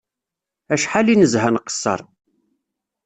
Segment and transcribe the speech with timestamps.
[0.73, 1.99] Acḥal i nezha nqeṣṣer